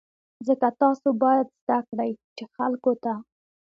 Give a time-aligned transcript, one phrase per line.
[0.47, 3.13] ځکه تاسو باید زده کړئ چې خلکو ته.